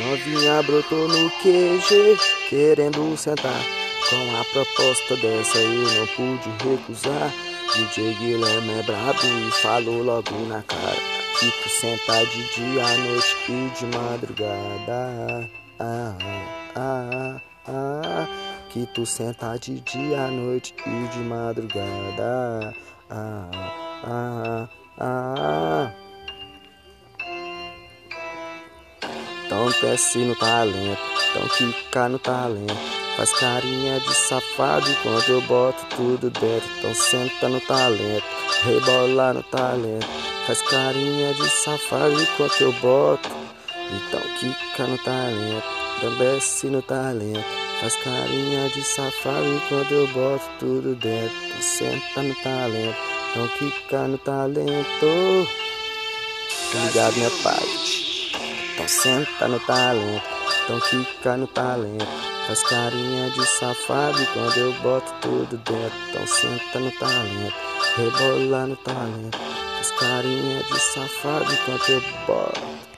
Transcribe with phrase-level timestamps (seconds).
[0.00, 2.16] Novinha brotou no QG,
[2.48, 3.62] querendo sentar.
[4.08, 7.30] Com a proposta dessa eu não pude recusar.
[7.74, 10.96] DJ Guilherme é brabo e falou logo na cara.
[11.38, 15.50] Que tu senta de dia à noite e de madrugada.
[15.78, 16.16] Ah,
[16.74, 18.28] ah, ah, ah.
[18.70, 22.74] Que tu senta de dia à noite e de madrugada.
[23.10, 23.50] Ah,
[24.02, 24.66] ah.
[24.66, 24.68] ah.
[29.50, 32.72] Então desce no talento, então fica no talento.
[33.16, 36.70] Faz carinha de safado enquanto eu boto tudo dentro.
[36.78, 38.24] Então senta no talento,
[38.62, 40.06] rebola no talento.
[40.46, 43.28] Faz carinha de safado enquanto eu boto.
[43.90, 45.64] Então quica no talento,
[45.96, 47.44] então desce no talento.
[47.80, 51.36] Faz carinha de safado enquanto eu boto tudo dentro.
[51.48, 52.96] Então senta no talento,
[53.32, 55.48] então quica no talento.
[56.72, 58.09] Ligado, minha pai.
[58.90, 60.26] Senta no talento,
[60.64, 62.04] então fica no talento.
[62.48, 65.96] Faz carinha de safado quando eu boto tudo dentro.
[66.08, 67.54] Então senta no talento,
[67.96, 69.38] rebola no talento.
[69.38, 72.79] Faz carinha de safado enquanto eu boto.